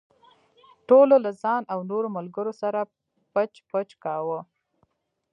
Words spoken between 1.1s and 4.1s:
له ځان او نورو ملګرو سره پچ پچ